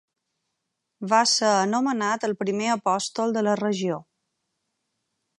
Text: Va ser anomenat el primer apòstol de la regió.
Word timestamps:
Va 1.09 1.17
ser 1.31 1.49
anomenat 1.57 2.25
el 2.27 2.33
primer 2.39 2.71
apòstol 2.77 3.35
de 3.35 3.43
la 3.49 3.53
regió. 3.61 3.99